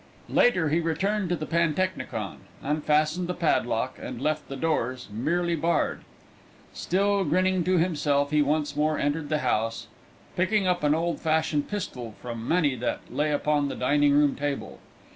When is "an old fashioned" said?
10.83-11.67